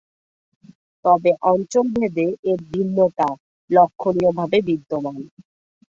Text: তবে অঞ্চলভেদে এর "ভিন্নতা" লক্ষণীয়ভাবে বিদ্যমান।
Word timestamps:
তবে 1.05 1.31
অঞ্চলভেদে 1.51 2.27
এর 2.43 2.59
"ভিন্নতা" 2.71 3.27
লক্ষণীয়ভাবে 3.69 4.57
বিদ্যমান। 4.67 5.17